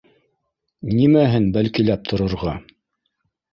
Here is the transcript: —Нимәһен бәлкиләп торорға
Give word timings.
—Нимәһен 0.93 1.45
бәлкиләп 1.59 2.11
торорға 2.15 2.57